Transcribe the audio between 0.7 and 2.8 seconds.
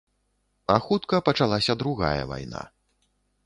А хутка пачалася другая вайна.